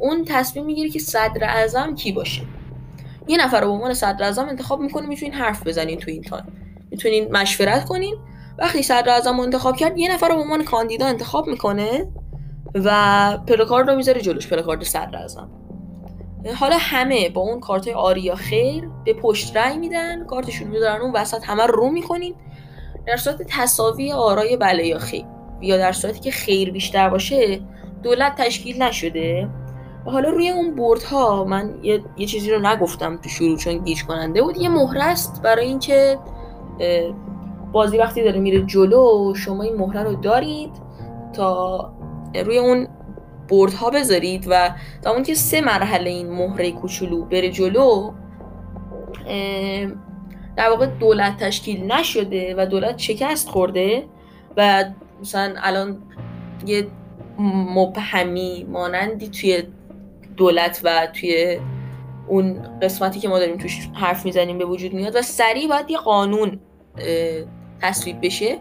اون 0.00 0.24
تصمیم 0.26 0.64
می‌گیره 0.64 0.90
که 0.90 0.98
صدر 0.98 1.44
اعظم 1.44 1.94
کی 1.94 2.12
باشه. 2.12 2.42
یه 3.28 3.44
نفر 3.44 3.60
رو 3.60 3.66
به 3.66 3.72
عنوان 3.72 3.94
صدر 3.94 4.24
اعظم 4.24 4.48
انتخاب 4.48 4.80
می‌کنه 4.80 5.06
می‌تونین 5.06 5.34
حرف 5.34 5.66
بزنین 5.66 5.98
تو 5.98 6.10
این 6.10 6.22
تایم. 6.22 6.44
می‌تونین 6.90 7.32
مشورت 7.32 7.84
کنین. 7.84 8.16
وقتی 8.58 8.82
صدر 8.82 9.08
اعظم 9.08 9.40
انتخاب 9.40 9.76
کرد 9.76 9.98
یه 9.98 10.14
نفر 10.14 10.28
رو 10.28 10.34
به 10.34 10.40
عنوان 10.40 10.64
کاندیدا 10.64 11.06
انتخاب 11.06 11.46
می‌کنه. 11.46 12.06
و 12.84 13.38
پلاکارد 13.46 13.90
رو 13.90 13.96
می‌ذاره 13.96 14.20
جلوش 14.20 14.48
پلاکارد 14.48 14.82
صدر 14.82 15.16
اعظم 15.16 15.48
حالا 16.56 16.76
همه 16.80 17.28
با 17.28 17.40
اون 17.40 17.60
کارت 17.60 17.88
آریا 17.88 18.34
خیر 18.34 18.88
به 19.04 19.14
پشت 19.14 19.56
رای 19.56 19.76
میدن 19.78 20.24
کارتشون 20.26 20.68
می‌ذارن 20.68 21.00
اون 21.00 21.12
وسط 21.12 21.44
همه 21.44 21.66
رو 21.66 21.90
می‌کنین. 21.90 22.34
در 23.06 23.16
صورت 23.16 23.42
تصاوی 23.48 24.12
آرای 24.12 24.56
بله 24.56 24.86
یا 24.86 24.98
خیر. 24.98 25.24
یا 25.60 25.76
در 25.76 25.92
صورتی 25.92 26.20
که 26.20 26.30
خیر 26.30 26.70
بیشتر 26.72 27.08
باشه 27.08 27.60
دولت 28.02 28.34
تشکیل 28.34 28.82
نشده. 28.82 29.48
و 30.06 30.10
حالا 30.10 30.28
روی 30.28 30.50
اون 30.50 30.74
بورد 30.74 31.02
ها 31.02 31.44
من 31.44 31.74
یه, 31.82 32.04
یه 32.16 32.26
چیزی 32.26 32.50
رو 32.50 32.66
نگفتم 32.66 33.16
تو 33.16 33.28
شروع 33.28 33.56
چون 33.56 33.78
گیج 33.78 34.04
کننده 34.04 34.42
بود. 34.42 34.56
یه 34.56 34.68
مهره 34.68 35.04
است 35.04 35.42
برای 35.42 35.66
اینکه 35.66 36.18
بازی 37.72 37.98
وقتی 37.98 38.24
داره 38.24 38.40
میره 38.40 38.62
جلو 38.62 39.34
شما 39.34 39.62
این 39.62 39.76
مهره 39.76 40.02
رو 40.02 40.14
دارید 40.14 40.70
تا 41.32 41.95
روی 42.42 42.58
اون 42.58 42.88
بورد 43.48 43.72
ها 43.72 43.90
بذارید 43.90 44.46
و 44.50 44.70
تا 45.02 45.10
اون 45.10 45.22
که 45.22 45.34
سه 45.34 45.60
مرحله 45.60 46.10
این 46.10 46.30
مهره 46.30 46.72
کوچولو 46.72 47.24
بره 47.24 47.50
جلو 47.50 48.12
در 50.56 50.70
واقع 50.70 50.86
دولت 50.86 51.36
تشکیل 51.36 51.92
نشده 51.92 52.54
و 52.58 52.66
دولت 52.66 52.98
شکست 52.98 53.48
خورده 53.48 54.04
و 54.56 54.84
مثلا 55.20 55.54
الان 55.56 56.02
یه 56.66 56.86
مبهمی 57.74 58.66
مانندی 58.70 59.28
توی 59.28 59.62
دولت 60.36 60.80
و 60.84 61.06
توی 61.06 61.58
اون 62.28 62.62
قسمتی 62.82 63.20
که 63.20 63.28
ما 63.28 63.38
داریم 63.38 63.56
توش 63.56 63.88
حرف 63.94 64.24
می‌زنیم 64.24 64.58
به 64.58 64.64
وجود 64.64 64.94
میاد 64.94 65.16
و 65.16 65.22
سریع 65.22 65.68
باید 65.68 65.90
یه 65.90 65.98
قانون 65.98 66.60
تصویب 67.82 68.16
بشه. 68.22 68.58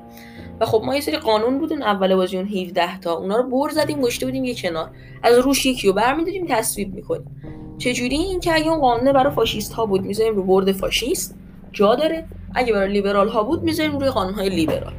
و 0.59 0.65
خب 0.65 0.81
ما 0.85 0.95
یه 0.95 1.01
سری 1.01 1.17
قانون 1.17 1.59
بودیم 1.59 1.81
اول 1.81 2.15
بازی 2.15 2.37
اون 2.37 2.47
17 2.47 2.99
تا 2.99 3.13
اونا 3.13 3.37
رو 3.37 3.49
بر 3.49 3.69
زدیم 3.69 4.01
گشته 4.01 4.25
بودیم 4.25 4.43
یه 4.43 4.55
کنار. 4.55 4.91
از 5.23 5.37
روش 5.37 5.65
یکی 5.65 5.87
رو 5.87 5.93
برمیداریم 5.93 6.45
تصویب 6.49 6.93
می‌کنیم. 6.93 7.41
چجوری؟ 7.77 8.15
این 8.15 8.39
که 8.39 8.55
اگه 8.55 8.67
اون 8.67 8.79
قانون 8.79 9.13
برای 9.13 9.33
فاشیست 9.33 9.73
ها 9.73 9.85
بود 9.85 10.01
می‌ذاریم 10.01 10.35
رو 10.35 10.43
برد 10.43 10.71
فاشیست 10.71 11.35
جا 11.71 11.95
داره. 11.95 12.27
اگه 12.55 12.73
برای 12.73 12.91
لیبرال 12.93 13.29
ها 13.29 13.43
بود 13.43 13.63
می‌ذاریم 13.63 13.97
روی 13.97 14.09
قانون 14.09 14.33
های 14.33 14.49
لیبرال. 14.49 14.93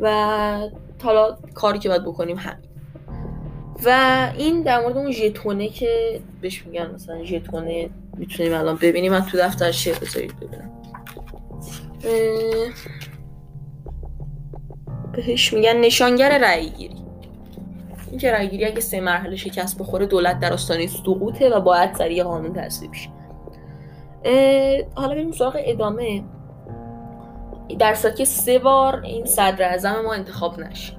و 0.00 0.58
حالا 1.02 1.36
کاری 1.54 1.78
که 1.78 1.88
باید 1.88 2.04
بکنیم 2.04 2.36
همین. 2.36 2.64
و 3.84 4.30
این 4.38 4.62
در 4.62 4.80
مورد 4.80 4.96
اون 4.96 5.12
ژتونه 5.12 5.68
که 5.68 6.20
بهش 6.40 6.66
میگن 6.66 6.90
مثلا 6.94 7.24
ژتونه 7.24 7.90
می‌تونیم 8.16 8.54
الان 8.54 8.78
ببینیم. 8.82 9.12
من 9.12 9.20
تو 9.20 9.38
دفتر 9.38 9.70
شعر 9.70 9.98
بذارید 9.98 10.32
ببینم. 10.36 10.70
بهش 15.16 15.52
میگن 15.52 15.76
نشانگر 15.76 16.38
رأی 16.38 16.70
گیری. 16.70 16.96
این 18.10 18.18
که 18.20 18.48
گیری 18.50 18.64
اگه 18.64 18.80
سه 18.80 19.00
مرحله 19.00 19.36
شکست 19.36 19.78
بخوره 19.78 20.06
دولت 20.06 20.40
در 20.40 20.52
آستانه 20.52 20.86
سقوطه 20.86 21.48
و 21.48 21.60
باید 21.60 21.94
سریع 21.94 22.24
قانون 22.24 22.52
تصویب 22.52 22.92
شه. 22.92 23.10
حالا 24.94 25.08
بریم 25.08 25.32
سراغ 25.32 25.56
ادامه. 25.58 26.24
در 27.78 27.94
که 27.94 28.24
سه 28.24 28.58
بار 28.58 29.00
این 29.04 29.24
صدر 29.24 29.62
اعظم 29.62 30.00
ما 30.00 30.12
انتخاب 30.14 30.60
نشه. 30.60 30.92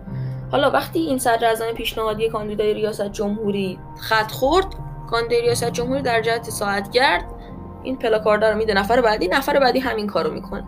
حالا 0.52 0.72
وقتی 0.72 1.00
این 1.00 1.18
صدر 1.18 1.46
اعظم 1.46 1.72
پیشنهادی 1.72 2.30
کاندیدای 2.30 2.74
ریاست 2.74 3.12
جمهوری 3.12 3.80
خط 4.02 4.32
خورد 4.32 4.66
کاندیدای 5.10 5.42
ریاست 5.42 5.72
جمهوری 5.72 6.02
در 6.02 6.22
جهت 6.22 6.50
ساعتگرد 6.50 7.26
این 7.84 7.98
پلاکاردا 7.98 8.50
رو 8.50 8.58
میده. 8.58 8.74
نفر 8.74 9.02
بعدی 9.02 9.28
نفر 9.28 9.60
بعدی 9.60 9.80
همین 9.80 10.08
کارو 10.08 10.34
می‌کنه. 10.34 10.64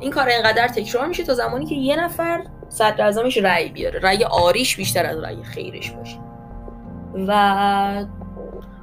این 0.00 0.10
کار 0.10 0.28
اینقدر 0.28 0.68
تکرار 0.68 1.06
میشه 1.06 1.24
تا 1.24 1.34
زمانی 1.34 1.66
که 1.66 1.74
یه 1.74 2.04
نفر 2.04 2.44
صدر 2.72 3.04
اعظمش 3.04 3.38
رأی 3.38 3.68
بیاره. 3.68 4.00
رأی 4.00 4.24
آریش 4.24 4.76
بیشتر 4.76 5.06
از 5.06 5.18
رأی 5.18 5.42
خیرش 5.42 5.90
باشه. 5.90 6.18
و 7.28 8.04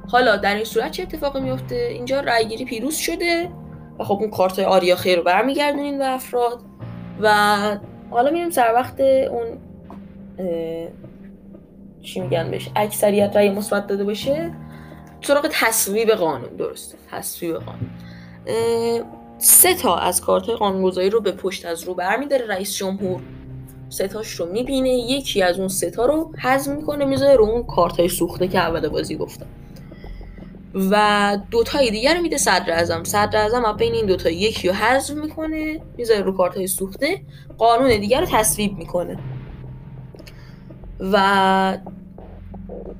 حالا 0.08 0.36
در 0.36 0.54
این 0.54 0.64
صورت 0.64 0.90
چه 0.90 1.02
اتفاقی 1.02 1.40
میفته؟ 1.40 1.74
اینجا 1.74 2.20
رأیگیری 2.20 2.64
پیروز 2.64 2.96
شده 2.96 3.50
و 3.98 4.04
خب 4.04 4.18
اون 4.20 4.30
کارت 4.30 4.58
آریا 4.58 4.96
خیر 4.96 5.18
رو 5.18 5.24
برمیگردونین 5.24 5.98
به 5.98 6.08
افراد. 6.08 6.60
و 7.20 7.56
حالا 8.10 8.30
میریم 8.30 8.50
سر 8.50 8.72
وقت 8.74 9.00
اون 9.00 9.58
چی 12.02 12.20
میگن 12.20 12.50
بهش؟ 12.50 12.70
اکثریت 12.76 13.36
رأی 13.36 13.50
مثبت 13.50 13.86
داده 13.86 14.04
باشه. 14.04 14.52
سراغ 15.20 15.48
تصویب 15.52 16.10
قانون. 16.10 16.56
درسته. 16.56 16.98
تصویب 17.10 17.56
قانون. 17.56 17.90
سه 19.38 19.74
تا 19.74 19.96
از 19.96 20.20
کارت 20.20 20.48
قانونگذاری 20.48 21.10
رو 21.10 21.20
به 21.20 21.32
پشت 21.32 21.66
از 21.66 21.84
رو 21.84 21.94
برمیداره 21.94 22.46
رئیس 22.46 22.76
جمهور. 22.76 23.20
سه 23.90 24.08
تاش 24.08 24.28
رو 24.28 24.52
می‌بینه 24.52 24.88
یکی 24.88 25.42
از 25.42 25.58
اون 25.58 25.68
سه 25.68 25.90
تا 25.90 26.06
رو 26.06 26.32
حذف 26.42 26.68
می‌کنه 26.68 27.04
می‌ذاره 27.04 27.36
رو 27.36 27.44
اون 27.44 27.62
کارت 27.62 28.00
های 28.00 28.08
سوخته 28.08 28.48
که 28.48 28.58
اول 28.58 28.88
بازی 28.88 29.16
گفتم. 29.16 29.46
و 30.90 31.38
دوتای 31.50 31.90
دیگر 31.90 32.14
رو 32.14 32.22
میده 32.22 32.38
صدر 32.38 32.72
اعظم. 32.72 33.04
صدر 33.04 33.36
اعظم 33.36 33.76
بین 33.76 33.92
این 33.94 34.06
دوتا 34.06 34.30
یکی 34.30 34.68
رو 34.68 34.74
حذف 34.74 35.14
می‌کنه 35.14 35.80
می‌ذاره 35.96 36.20
رو 36.20 36.36
کارت 36.36 36.56
های 36.56 36.66
سوخته 36.66 37.20
قانون 37.58 37.88
دیگر 38.00 38.20
رو 38.20 38.26
تصویب 38.30 38.78
می‌کنه. 38.78 39.18
و 41.00 41.78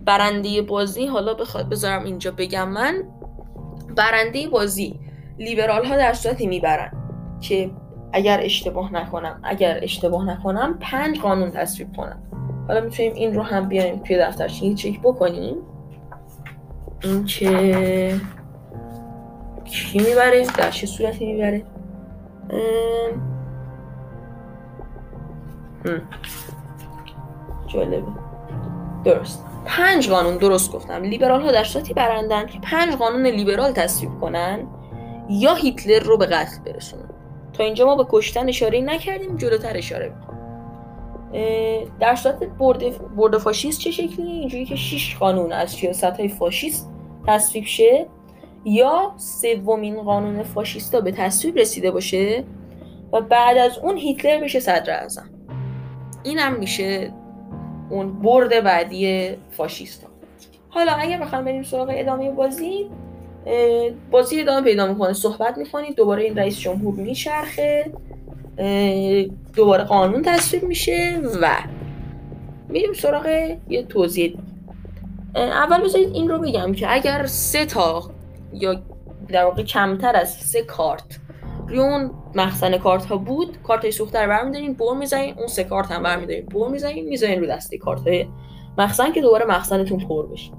برنده 0.05 0.63
بازی 0.63 1.07
حالا 1.07 1.35
بخواد 1.35 1.69
بذارم 1.69 2.05
اینجا 2.05 2.31
بگم 2.31 2.69
من 2.69 3.05
برنده 3.97 4.49
بازی 4.49 5.01
لیبرال 5.39 5.85
ها 5.85 5.97
در 5.97 6.13
صورتی 6.13 6.47
می‌برن 6.47 6.93
که 7.41 7.71
اگر 8.13 8.41
اشتباه 8.43 8.95
نکنم 8.95 9.41
اگر 9.43 9.79
اشتباه 9.83 10.25
نکنم 10.25 10.79
پنج 10.81 11.21
قانون 11.21 11.51
تصویب 11.51 11.97
کنم. 11.97 12.23
حالا 12.69 12.81
می‌تونیم 12.81 13.15
این 13.15 13.35
رو 13.35 13.43
هم 13.43 13.69
بیایم 13.69 13.99
توی 13.99 14.19
دفترچه. 14.19 14.75
چک 14.75 15.01
بکنیم. 15.01 15.57
این 17.05 17.25
که 17.25 18.21
کی 19.65 19.99
می‌بره؟ 19.99 20.47
در 20.59 20.71
چه 20.71 20.87
صورتی 20.87 21.33
می‌بره؟ 21.33 21.63
جالبه. 27.67 28.03
درست. 29.05 29.45
پنج 29.65 30.11
قانون 30.11 30.37
درست 30.37 30.73
گفتم. 30.73 31.03
لیبرال 31.03 31.43
ها 31.43 31.53
در 31.53 31.65
صورتی 31.65 31.95
برندن 31.95 32.47
که 32.47 32.59
پنج 32.59 32.97
قانون 32.97 33.27
لیبرال 33.27 33.73
تصویب 33.73 34.21
کنن 34.21 34.67
یا 35.29 35.55
هیتلر 35.55 36.01
رو 36.01 36.17
به 36.17 36.27
قتل 36.27 36.63
برسونن. 36.67 37.10
تا 37.61 37.65
اینجا 37.65 37.87
ما 37.87 37.97
به 37.97 38.07
کشتن 38.11 38.49
اشاره 38.49 38.81
نکردیم 38.81 39.37
جلوتر 39.37 39.77
اشاره 39.77 40.09
می‌کنم. 40.09 40.41
در 42.01 42.15
صورت 42.15 42.45
برد, 42.45 43.15
برد 43.17 43.39
فاشیست 43.39 43.81
چه 43.81 43.91
شکلی 43.91 44.31
اینجوری 44.31 44.65
که 44.65 44.77
6 44.77 45.17
قانون 45.17 45.53
از 45.53 45.71
سیاست 45.71 46.05
های 46.05 46.29
فاشیست 46.29 46.91
تصویب 47.27 47.65
شه 47.65 48.07
یا 48.65 49.13
سومین 49.17 50.03
قانون 50.03 50.43
فاشیستا 50.43 51.01
به 51.01 51.13
تصویب 51.13 51.59
رسیده 51.59 51.91
باشه 51.91 52.45
و 53.13 53.21
بعد 53.21 53.59
از 53.59 53.79
اون 53.79 53.97
هیتلر 53.97 54.41
بشه 54.41 54.61
صدر 54.61 54.91
اعظم. 54.91 55.31
این 56.23 56.39
هم 56.39 56.59
میشه 56.59 57.13
اون 57.91 58.13
برد 58.21 58.65
بعدی 58.65 59.37
فاشیستا. 59.51 60.09
حالا 60.69 60.93
اگر 60.93 61.21
بخوام 61.21 61.45
بریم 61.45 61.63
سراغ 61.63 61.89
ادامه 61.93 62.31
بازی 62.31 62.91
بازی 64.11 64.41
ادامه 64.41 64.65
پیدا 64.65 64.87
می‌کنه. 64.87 65.13
صحبت 65.13 65.59
می‌کنید 65.59 65.97
دوباره 65.97 66.23
این 66.23 66.39
رئیس 66.39 66.59
جمهور 66.59 66.95
میچرخه 66.95 67.93
دوباره 69.57 69.85
قانون 69.85 70.23
تصویب 70.23 70.63
میشه 70.63 71.21
و 71.43 71.49
میریم 72.69 72.93
سراغ 72.93 73.57
یه 73.69 73.83
توضیح. 73.83 74.39
اول 75.35 75.85
بذارید 75.85 76.15
این 76.15 76.29
رو 76.29 76.39
بگم 76.39 76.73
که 76.73 76.95
اگر 76.95 77.27
سه 77.27 77.67
تا 77.67 78.11
یا 78.53 78.83
در 79.29 79.45
واقع 79.45 79.63
کمتر 79.63 80.17
از 80.17 80.31
سه 80.33 80.63
کارت 80.63 81.21
روی 81.69 81.79
اون 81.79 82.11
مخزن 82.35 82.79
کارت 82.79 83.05
ها 83.05 83.17
بود 83.17 83.63
کارت 83.63 83.83
های 83.83 83.93
سوخته 83.93 84.23
رو 84.23 84.29
برمیدارین 84.29 84.75
بر 84.75 84.95
می‌زنین 84.99 85.35
اون 85.39 85.47
سه 85.47 85.65
کارت 85.65 85.91
هم 85.91 86.03
برمیدارین 86.03 86.47
بر 86.47 86.69
می‌زنین 86.69 87.09
می‌ذارین 87.09 87.41
رو 87.41 87.47
دسته 87.47 87.79
کارت 87.79 88.07
های 88.07 88.27
مخزن 88.79 89.13
که 89.13 89.21
دوباره 89.21 89.45
مخزنتون 89.45 89.99
پر 89.99 90.27
بشه. 90.27 90.51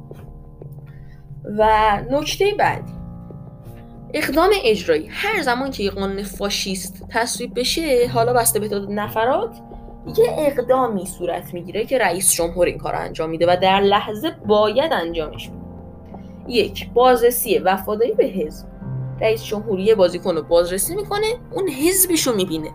و 1.58 1.68
نکته 2.12 2.46
بعدی 2.60 2.94
اقدام 4.14 4.50
اجرایی. 4.64 5.08
هر 5.12 5.42
زمان 5.42 5.72
که 5.72 5.84
یه 5.84 5.92
قانون 5.92 6.24
فاشیست 6.24 7.06
تصویب 7.10 7.60
بشه 7.60 8.08
حالا 8.14 8.34
بسته 8.34 8.60
به 8.60 8.68
تعداد 8.68 8.92
نفرات 8.92 9.62
یه 10.18 10.26
اقدامی 10.38 11.06
صورت 11.06 11.54
می‌گیره 11.54 11.86
که 11.86 11.98
رئیس 11.98 12.34
جمهور 12.34 12.68
این 12.68 12.78
کار 12.78 12.96
انجام 12.96 13.30
میده 13.30 13.46
و 13.46 13.58
در 13.62 13.80
لحظه 13.80 14.32
باید 14.46 14.94
انجامش 14.94 15.50
بده. 15.50 15.58
یک 16.48 16.90
بازرسی 16.90 17.58
وفاداری 17.58 18.14
به 18.14 18.26
حزب. 18.26 18.68
رئیس 19.22 19.44
جمهوری 19.44 19.96
بازیکن 19.96 20.36
رو 20.36 20.42
بازرسی 20.42 20.96
می‌کنه 20.96 21.28
اون 21.52 21.70
حزبش 21.70 22.28
رو 22.28 22.36
می‌بینه. 22.36 22.70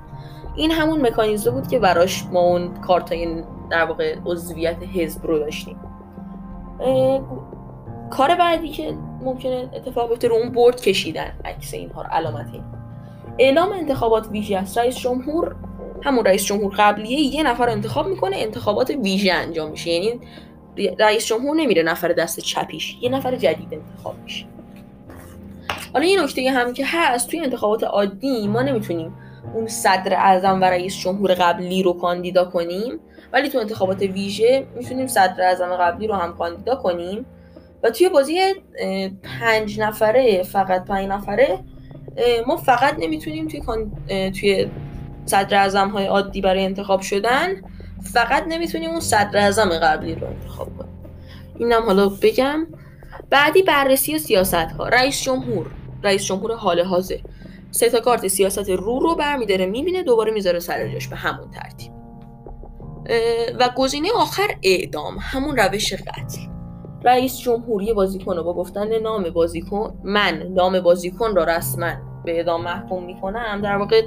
این 0.56 0.70
همون 0.70 1.06
مکانیزم 1.06 1.50
بود 1.50 1.68
که 1.68 1.78
براش 1.78 2.24
ما 2.32 2.40
اون 2.40 2.74
کارتای 2.74 3.42
در 3.70 3.84
واقع 3.84 4.16
عضویت 4.24 4.76
حزب 4.94 5.26
رو 5.26 5.38
داشتیم. 5.38 5.76
کار 8.10 8.34
بعدی 8.34 8.68
که 8.68 8.94
ممکنه 9.22 9.68
اتفاق 9.74 10.08
بیفته 10.08 10.28
رو 10.28 10.34
اون 10.34 10.52
برد 10.52 10.80
کشیدن 10.80 11.32
عکس 11.44 11.74
اینها 11.74 12.02
رو 12.02 12.08
علامت 12.08 12.46
این. 12.52 12.62
اعلام 13.38 13.72
انتخابات 13.72 14.28
ویژه 14.30 14.56
است. 14.56 14.78
رئیس 14.78 14.96
جمهور 14.96 15.56
همون 16.02 16.24
رئیس 16.24 16.44
جمهور 16.44 16.74
قبلیه 16.78 17.20
یه 17.34 17.42
نفر 17.42 17.68
انتخاب 17.68 18.06
می‌کنه 18.06 18.36
انتخابات 18.36 18.90
ویژه 18.90 19.32
انجام 19.32 19.70
میشه. 19.70 19.90
یعنی 19.90 20.20
رئیس 20.98 21.26
جمهور 21.26 21.56
نمیره 21.56 21.82
نفر 21.82 22.08
دست 22.08 22.40
چپیش 22.40 22.96
یه 23.00 23.08
نفر 23.08 23.36
جدید 23.36 23.68
انتخاب 23.74 24.14
میشه. 24.24 24.46
حالا 25.92 26.04
یه 26.04 26.22
نکته 26.22 26.50
هم 26.50 26.72
که 26.72 26.84
هست 26.86 27.30
توی 27.30 27.40
انتخابات 27.40 27.84
عادی 27.84 28.48
ما 28.48 28.62
نمی‌تونیم 28.62 29.14
اون 29.54 29.66
صدر 29.66 30.14
اعظم 30.14 30.60
و 30.60 30.64
رئیس 30.64 31.00
جمهور 31.00 31.34
قبلی 31.34 31.82
رو 31.82 31.92
کاندیدا 31.92 32.44
کنیم 32.44 33.00
ولی 33.32 33.48
تو 33.48 33.58
انتخابات 33.58 34.02
ویژه 34.02 34.66
می‌تونیم 34.76 35.06
صدر 35.06 35.42
اعظم 35.42 35.76
قبلی 35.76 36.06
رو 36.06 36.14
هم 36.14 36.36
کاندیدا 36.36 36.74
کنیم. 36.74 37.26
و 37.82 37.90
توی 37.90 38.08
بازی 38.08 38.38
پنج 39.22 39.80
نفره 39.80 40.42
فقط 40.42 40.84
پنج 40.84 41.08
نفره 41.08 41.58
ما 42.46 42.56
فقط 42.56 42.94
نمی‌تونیم 42.98 43.48
توی, 43.48 43.60
توی 44.30 44.70
صدر 45.26 45.56
اعظم 45.56 45.88
های 45.88 46.06
عادی 46.06 46.40
برای 46.40 46.64
انتخاب 46.64 47.00
شدن 47.00 47.48
فقط 48.12 48.44
نمی‌تونیم 48.48 48.90
اون 48.90 49.00
صدر 49.00 49.38
اعظم 49.38 49.68
قبلی 49.68 50.14
رو 50.14 50.26
انتخاب 50.26 50.78
کنیم. 50.78 50.92
اینم 51.58 51.82
حالا 51.82 52.08
بگم. 52.08 52.66
بعدی 53.30 53.62
بررسی 53.62 54.18
سیاست 54.18 54.54
ها 54.54 54.88
رئیس 54.88 55.22
جمهور. 55.22 55.66
رئیس 56.04 56.24
جمهور 56.24 56.54
حال 56.54 56.80
حاضر. 56.80 57.18
سه 57.70 57.90
تا 57.90 58.00
کارت 58.00 58.28
سیاست 58.28 58.70
رو 58.70 58.98
رو 58.98 59.14
برمیداره 59.14 59.66
می‌بینه 59.66 60.02
دوباره 60.02 60.32
می‌ذاره 60.32 60.58
سر 60.58 60.88
جاش 60.88 61.08
به 61.08 61.16
همون 61.16 61.50
ترتیب. 61.50 61.92
و 63.58 63.68
گزینه 63.76 64.08
آخر 64.16 64.48
اعدام. 64.62 65.16
همون 65.20 65.56
روش 65.56 65.92
قتل. 65.92 66.55
رئیس 67.06 67.38
جمهوری 67.38 67.92
بازیکن 67.92 68.42
با 68.42 68.54
گفتن 68.54 68.98
نام 68.98 69.30
بازیکن 69.30 69.94
من 70.04 70.42
نام 70.54 70.80
بازیکن 70.80 71.36
را 71.36 71.44
رسما 71.44 71.92
به 72.24 72.36
اعدام 72.36 72.62
محکوم 72.62 73.04
می‌کنم. 73.04 73.60
در 73.62 73.76
واقع 73.76 74.02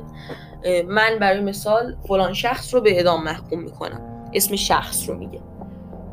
من 0.87 1.19
برای 1.21 1.41
مثال 1.41 1.95
فلان 2.07 2.33
شخص 2.33 2.73
رو 2.73 2.81
به 2.81 2.95
اعدام 2.95 3.23
محکوم 3.23 3.59
می‌کنم. 3.59 4.01
اسم 4.33 4.55
شخص 4.55 5.09
رو 5.09 5.15
میگه. 5.15 5.39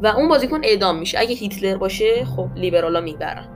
و 0.03 0.07
اون 0.07 0.29
بازیکن 0.29 0.61
اعدام 0.65 0.99
میشه. 0.99 1.19
اگه 1.19 1.35
هیتلر 1.35 1.77
باشه 1.77 2.25
خب 2.25 2.49
لیبرالا 2.55 3.01
می‌برن. 3.01 3.49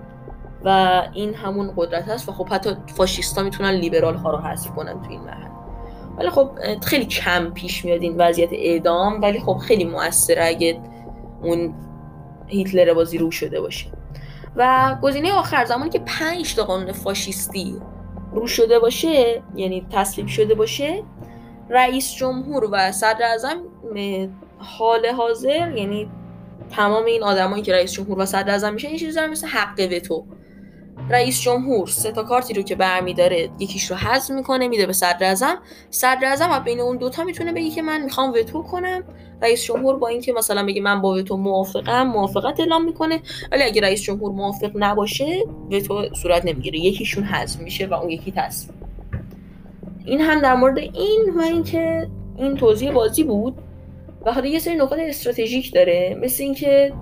و 0.64 1.02
این 1.14 1.34
همون 1.34 1.72
قدرت 1.76 2.08
هست 2.08 2.28
و 2.28 2.32
خب 2.32 2.48
حتی 2.48 2.70
فاشیستا 2.86 3.42
می‌تونن 3.42 3.70
لیبرال 3.70 4.14
ها 4.14 4.30
رو 4.30 4.38
حذف 4.38 4.70
کنن 4.70 5.02
تو 5.02 5.10
این 5.10 5.20
مرحله. 5.20 5.50
ولی 6.18 6.30
خب 6.30 6.50
خیلی 6.82 7.04
کم 7.04 7.50
پیش 7.50 7.84
میاد 7.84 8.02
این 8.02 8.16
وضعیت 8.16 8.52
اعدام. 8.52 9.22
ولی 9.22 9.40
خب 9.40 9.56
خیلی 9.56 9.84
موثره 9.84 10.44
اگه 10.44 10.80
اون 11.42 11.74
هیتلر 12.50 12.94
بازی 12.94 13.18
رو 13.18 13.30
شده 13.30 13.60
باشه. 13.60 13.86
و 14.56 14.96
گزینه 15.02 15.32
آخر 15.32 15.64
زمانی 15.64 15.90
که 15.90 15.98
پنج 15.98 16.54
تا 16.54 16.64
قانون 16.64 16.92
فاشیستی 16.92 17.76
رو 18.32 18.46
شده 18.46 18.78
باشه 18.78 19.42
یعنی 19.54 19.86
تصویب 19.92 20.26
شده 20.26 20.54
باشه 20.54 21.02
رئیس 21.70 22.14
جمهور 22.14 22.68
و 22.72 22.92
صدر 22.92 23.22
اعظم 23.22 23.56
حال 24.58 25.06
حاضر 25.06 25.76
یعنی 25.76 26.10
تمام 26.70 27.04
این 27.04 27.22
آدمایی 27.22 27.62
که 27.62 27.72
رئیس 27.72 27.92
جمهور 27.92 28.18
و 28.18 28.26
صدر 28.26 28.50
اعظم 28.50 28.74
میشن 28.74 28.96
چیزی 28.96 29.12
دارن 29.12 29.30
مثل 29.30 29.46
حق 29.46 29.88
وتو. 29.92 30.26
رئیس 31.10 31.40
جمهور 31.40 31.86
سه 31.88 32.12
تا 32.12 32.22
کارتی 32.22 32.54
رو 32.54 32.62
که 32.62 32.74
برمیداره 32.74 33.50
یکیش 33.58 33.90
رو 33.90 33.96
حذف 33.96 34.30
می‌کنه 34.30 34.68
میده 34.68 34.86
به 34.86 34.92
صدر 34.92 35.26
اعظم. 35.26 35.58
صدر 35.90 36.24
اعظم 36.24 36.58
بین 36.64 36.80
اون 36.80 36.96
دوتا 36.96 37.24
می‌تونه 37.24 37.52
بگه 37.52 37.70
که 37.70 37.82
من 37.82 38.02
می‌خوام 38.02 38.32
وتو 38.32 38.62
کنم. 38.62 39.02
رئیس 39.42 39.64
جمهور 39.64 39.96
با 39.96 40.08
اینکه 40.08 40.32
مثلا 40.32 40.66
بگه 40.66 40.82
من 40.82 41.00
با 41.00 41.14
وتو 41.14 41.36
موافقم 41.36 42.02
موافقت 42.02 42.60
اعلام 42.60 42.84
می‌کنه. 42.84 43.20
ولی 43.52 43.62
اگه 43.62 43.80
رئیس 43.80 44.02
جمهور 44.02 44.32
موافق 44.32 44.70
نباشه 44.74 45.44
وتو 45.70 46.14
صورت 46.22 46.44
نمی‌گیره. 46.44 46.78
یکیشون 46.78 47.24
حذف 47.24 47.60
میشه 47.60 47.86
و 47.86 47.94
اون 47.94 48.10
یکی 48.10 48.32
تصویب. 48.36 48.74
این 50.04 50.20
هم 50.20 50.40
در 50.40 50.54
مورد 50.54 50.78
این 50.78 51.32
و 51.36 51.40
اینکه 51.40 52.08
این 52.38 52.56
توضیح 52.56 52.92
بازی 52.92 53.24
بود. 53.24 53.54
و 54.26 54.32
حالا 54.32 54.46
یه 54.46 54.58
سری 54.58 54.76
نکات 54.76 54.98
استراتژیک 54.98 55.74
داره. 55.74 56.18
مثل 56.22 56.42
اینکه 56.42 56.92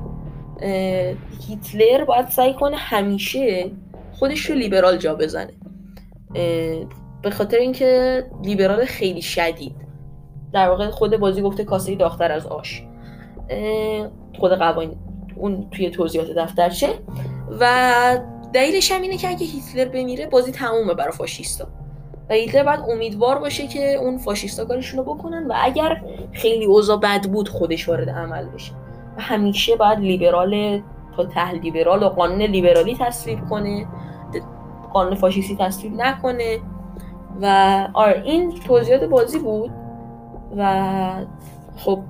هیتلر 1.48 2.04
باید 2.04 2.28
سعی 2.28 2.54
کنه 2.54 2.76
همیشه 2.76 3.70
خودش 4.18 4.50
رو 4.50 4.56
لیبرال 4.56 4.96
جا 4.96 5.14
بزنه. 5.14 5.52
به 7.22 7.30
خاطر 7.30 7.56
اینکه 7.56 8.24
لیبرال 8.44 8.84
خیلی 8.84 9.22
شدید. 9.22 9.76
در 10.52 10.68
واقع 10.68 10.90
خود 10.90 11.16
بازی 11.16 11.42
گفته 11.42 11.64
کاسه 11.64 11.94
داختر 11.94 12.32
از 12.32 12.46
آش. 12.46 12.82
خود 14.38 14.52
قوانین 14.52 14.96
اون 15.36 15.70
توی 15.70 15.90
توضیحات 15.90 16.30
دفترچه. 16.30 16.88
و 17.60 18.18
دلیلش 18.52 18.92
هم 18.92 19.02
اینه 19.02 19.16
که 19.16 19.28
اگه 19.28 19.46
هیتلر 19.46 19.88
بمیره 19.88 20.26
بازی 20.26 20.52
تمومه 20.52 20.94
برای 20.94 21.12
فاشیستا. 21.12 21.66
و 22.30 22.34
هیتلر 22.34 22.64
باید 22.64 22.80
امیدوار 22.90 23.38
باشه 23.38 23.66
که 23.66 23.94
اون 23.94 24.18
فاشیستا 24.18 24.64
کارشون 24.64 25.04
رو 25.04 25.14
بکنن 25.14 25.46
و 25.46 25.54
اگر 25.56 26.02
خیلی 26.32 26.64
اوضاع 26.64 26.96
بد 26.96 27.26
بود 27.26 27.48
خودش 27.48 27.88
وارد 27.88 28.10
عمل 28.10 28.48
بشه. 28.48 28.72
و 29.16 29.20
همیشه 29.20 29.76
باید 29.76 29.98
لیبرال 29.98 30.82
تا 31.16 31.24
ته 31.24 31.52
لیبرال 31.52 32.02
و 32.02 32.08
قانون 32.08 32.42
لیبرالی 32.42 32.96
تصویب 33.00 33.38
کنه. 33.50 33.86
قانون 34.92 35.14
فاشیستی 35.14 35.56
تصویب 35.56 35.94
نکنه. 35.94 36.58
و 37.42 37.88
آره 37.94 38.22
این 38.24 38.50
توضیحات 38.66 39.04
بازی 39.04 39.38
بود. 39.38 39.70
و 40.56 41.24
خب 41.76 42.00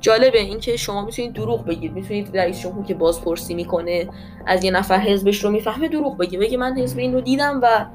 جالبه 0.00 0.40
اینکه 0.40 0.76
شما 0.76 1.04
می‌تونید 1.04 1.32
دروغ 1.32 1.64
بگید. 1.64 1.92
می‌تونید 1.92 2.36
رئیس 2.36 2.60
جمهور 2.60 2.84
که 2.84 2.94
بازپرسی 2.94 3.54
می‌کنه 3.54 4.08
از 4.46 4.64
یه 4.64 4.70
نفر 4.70 4.98
حزبش 4.98 5.44
رو 5.44 5.50
می‌فهمه 5.50 5.88
دروغ 5.88 6.16
بگی 6.16 6.36
بگی 6.36 6.56
من 6.56 6.78
حزب 6.78 6.98
این 6.98 7.12
رو 7.14 7.20
دیدم 7.20 7.60
و 7.62 7.86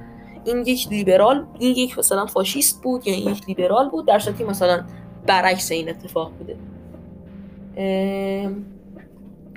این 0.43 0.57
یک 0.57 0.87
لیبرال 0.89 1.45
این 1.59 1.75
یک 1.75 1.99
مثلا 1.99 2.25
فاشیست 2.25 2.83
بود 2.83 3.07
یا 3.07 3.13
این 3.13 3.29
یک 3.29 3.47
لیبرال 3.47 3.89
بود. 3.89 4.07
در 4.07 4.19
صورتی 4.19 4.43
مثلا 4.43 4.83
برعکس 5.27 5.71
این 5.71 5.89
اتفاق 5.89 6.31
بوده. 6.37 6.55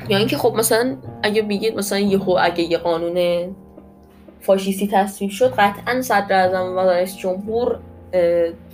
یا 0.08 0.18
اینکه 0.18 0.36
خب 0.36 0.54
مثلا 0.54 0.96
اگه 1.22 1.42
بگید 1.42 1.76
مثلا 1.76 1.98
یهو 1.98 2.36
اگه 2.40 2.62
یه 2.62 2.78
قانون 2.78 3.16
فاشیستی 4.40 4.88
تصویب 4.92 5.30
شد 5.30 5.54
قطعا 5.58 6.02
صدر 6.02 6.32
اعظم 6.32 6.76
و 6.76 6.80
رئیس 6.80 7.16
جمهور 7.16 7.78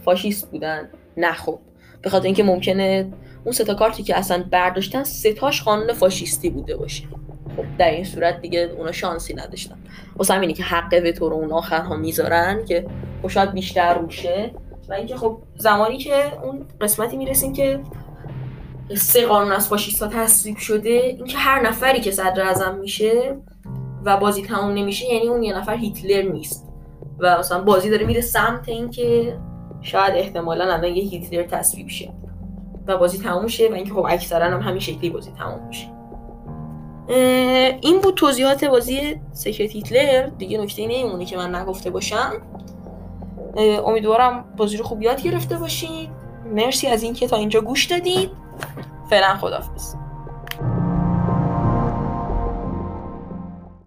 فاشیست 0.04 0.50
بودن. 0.50 0.88
نه 1.16 1.32
خب. 1.32 1.58
به 2.02 2.10
خاطر 2.10 2.26
اینکه 2.26 2.42
ممکنه 2.42 3.12
اون 3.44 3.52
سه 3.52 3.74
کارتی 3.74 4.02
که 4.02 4.18
اصلا 4.18 4.44
برداشتن 4.50 5.04
ستاش 5.04 5.62
قانون 5.62 5.92
فاشیستی 5.92 6.50
بوده 6.50 6.76
باشه. 6.76 7.04
خب 7.56 7.64
در 7.78 7.90
این 7.90 8.04
صورت 8.04 8.40
دیگه 8.40 8.70
اونا 8.78 8.92
شانسی 8.92 9.34
نداشتن. 9.34 9.78
واسه 10.16 10.34
همینه 10.34 10.52
که 10.52 10.62
حق 10.62 11.02
وتو 11.04 11.28
رو 11.28 11.36
اون 11.36 11.52
آخرها 11.52 11.96
می‌ذارن 11.96 12.64
که 12.64 12.86
خب 13.22 13.28
شاید 13.28 13.52
بیشتر 13.52 13.98
روشه 13.98 14.50
و 14.88 14.92
اینکه 14.92 15.16
خب 15.16 15.38
زمانی 15.56 15.98
که 15.98 16.42
اون 16.42 16.66
قسمتی 16.80 17.16
می‌رسیم 17.16 17.52
که 17.52 17.80
سه 18.94 19.26
قانون 19.26 19.52
از 19.52 19.68
فاشیستا 19.68 20.06
تصویب 20.06 20.56
شده 20.56 20.90
اینکه 20.90 21.38
هر 21.38 21.66
نفری 21.66 22.00
که 22.00 22.10
صدر 22.10 22.42
اعظم 22.42 22.74
میشه 22.74 23.36
و 24.04 24.16
بازی 24.16 24.42
تموم 24.42 24.74
نمیشه 24.74 25.14
یعنی 25.14 25.28
اون 25.28 25.42
یه 25.42 25.58
نفر 25.58 25.76
هیتلر 25.76 26.22
نیست. 26.22 26.68
و 27.18 27.38
مثلا 27.38 27.64
بازی 27.64 27.90
داره 27.90 28.06
میره 28.06 28.20
سمت 28.20 28.68
اینکه 28.68 29.38
شاید 29.80 30.14
احتمالا 30.14 30.64
الان 30.64 30.84
یه 30.94 31.02
هیتلر 31.02 31.42
تصویب 31.42 31.88
شه 31.88 32.12
و 32.86 32.96
بازی 32.96 33.18
تموم 33.18 33.46
شه 33.46 33.68
و 33.68 33.72
اینکه 33.72 33.92
خب 33.92 34.06
اکثرا 34.08 34.46
هم 34.46 34.60
همین 34.60 34.80
شکلی 34.80 35.10
بازی 35.10 35.30
تموم 35.30 35.66
میشه. 35.68 35.86
این 37.80 38.00
بود 38.02 38.14
توضیحات 38.14 38.64
بازی 38.64 39.20
سکرت 39.32 39.70
هیتلر. 39.70 40.26
دیگه 40.26 40.58
نکته 40.58 40.82
نمیمونه 40.82 41.24
که 41.24 41.36
من 41.36 41.54
نگفته 41.54 41.90
باشم. 41.90 42.32
امیدوارم 43.86 44.44
بازی 44.56 44.76
رو 44.76 44.84
خوب 44.84 45.02
یاد 45.02 45.22
گرفته 45.22 45.58
باشید. 45.58 46.10
مرسی 46.54 46.86
از 46.86 47.02
اینکه 47.02 47.26
تا 47.26 47.36
اینجا 47.36 47.60
گوش 47.60 47.84
دادید. 47.84 48.30
فعلا 49.10 49.36
خدافظ 49.36 49.94